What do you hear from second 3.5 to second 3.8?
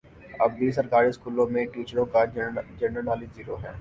ہے